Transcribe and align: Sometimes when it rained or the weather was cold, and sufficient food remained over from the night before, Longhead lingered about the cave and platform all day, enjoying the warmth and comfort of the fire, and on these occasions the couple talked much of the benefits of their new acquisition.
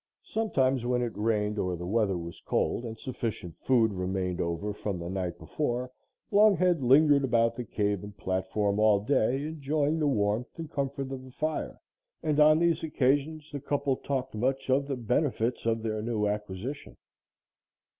Sometimes 0.25 0.83
when 0.83 1.03
it 1.03 1.15
rained 1.15 1.59
or 1.59 1.75
the 1.75 1.85
weather 1.85 2.17
was 2.17 2.41
cold, 2.41 2.85
and 2.85 2.97
sufficient 2.97 3.55
food 3.59 3.93
remained 3.93 4.41
over 4.41 4.73
from 4.73 4.97
the 4.97 5.11
night 5.11 5.37
before, 5.37 5.91
Longhead 6.31 6.81
lingered 6.81 7.23
about 7.23 7.55
the 7.55 7.63
cave 7.63 8.03
and 8.03 8.17
platform 8.17 8.79
all 8.79 8.99
day, 9.01 9.43
enjoying 9.43 9.99
the 9.99 10.07
warmth 10.07 10.57
and 10.57 10.71
comfort 10.71 11.11
of 11.11 11.23
the 11.23 11.31
fire, 11.31 11.79
and 12.23 12.39
on 12.39 12.57
these 12.57 12.81
occasions 12.81 13.47
the 13.51 13.59
couple 13.61 13.95
talked 13.95 14.33
much 14.33 14.71
of 14.71 14.87
the 14.87 14.95
benefits 14.97 15.67
of 15.67 15.83
their 15.83 16.01
new 16.01 16.25
acquisition. 16.27 16.97